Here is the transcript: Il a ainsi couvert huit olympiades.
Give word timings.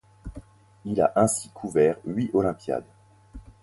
Il 0.83 0.99
a 0.99 1.13
ainsi 1.15 1.51
couvert 1.53 1.97
huit 2.05 2.31
olympiades. 2.33 2.87